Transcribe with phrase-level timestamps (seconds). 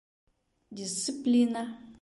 [0.75, 1.63] Дисциплина